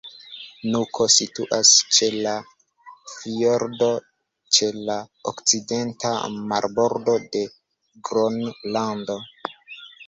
[0.75, 2.33] Nuko situas ĉe la
[3.11, 3.91] fjordo
[4.59, 4.97] ĉe la
[5.35, 6.17] okcidenta
[6.55, 7.47] marbordo de
[8.11, 9.23] Gronlando.